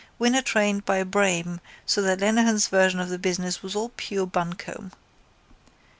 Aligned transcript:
Winner 0.17 0.41
trained 0.41 0.83
by 0.83 1.03
Braime 1.03 1.59
so 1.85 2.01
that 2.01 2.21
Lenehan's 2.21 2.67
version 2.69 2.99
of 2.99 3.09
the 3.09 3.19
business 3.19 3.61
was 3.61 3.75
all 3.75 3.89
pure 3.97 4.25
buncombe. 4.25 4.93